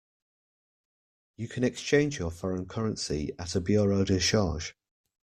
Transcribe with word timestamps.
You 1.37 1.47
can 1.47 1.63
exchange 1.63 2.17
your 2.17 2.31
foreign 2.31 2.65
currency 2.65 3.33
at 3.37 3.53
a 3.55 3.61
bureau 3.61 4.03
de 4.03 4.19
change 4.19 4.75